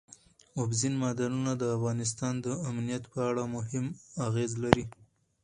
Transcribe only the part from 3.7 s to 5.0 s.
هم اغېز لري.